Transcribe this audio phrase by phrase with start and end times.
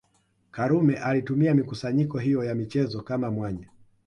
[0.51, 3.67] Karume alitumia mikusanyiko hiyo ya michezo kama mwanya